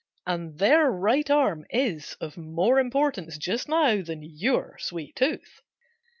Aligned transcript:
And 0.25 0.57
their 0.57 0.89
right 0.89 1.29
arm 1.29 1.63
is 1.69 2.15
of 2.19 2.35
more 2.35 2.79
importance 2.79 3.37
just 3.37 3.69
now 3.69 4.01
than 4.01 4.23
your 4.23 4.75
sweet 4.79 5.15
tooth. 5.15 5.61